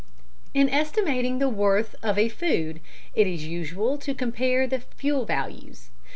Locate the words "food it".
2.27-3.27